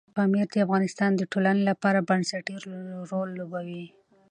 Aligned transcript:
پامیر 0.15 0.47
د 0.51 0.55
افغانستان 0.65 1.11
د 1.15 1.21
ټولنې 1.31 1.61
لپاره 1.69 2.05
بنسټيز 2.09 2.61
رول 3.11 3.29
لوبوي. 3.39 3.85